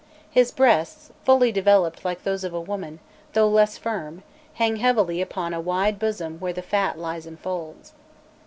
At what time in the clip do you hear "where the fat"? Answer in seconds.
6.39-6.97